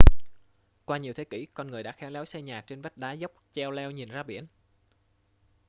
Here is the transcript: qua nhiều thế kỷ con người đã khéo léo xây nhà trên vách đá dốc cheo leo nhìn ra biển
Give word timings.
qua 0.85 0.97
nhiều 0.97 1.13
thế 1.13 1.23
kỷ 1.23 1.45
con 1.45 1.67
người 1.71 1.83
đã 1.83 1.91
khéo 1.91 2.09
léo 2.09 2.25
xây 2.25 2.41
nhà 2.41 2.61
trên 2.61 2.81
vách 2.81 2.97
đá 2.97 3.11
dốc 3.11 3.31
cheo 3.51 3.71
leo 3.71 3.91
nhìn 3.91 4.09
ra 4.09 4.23
biển 4.23 4.47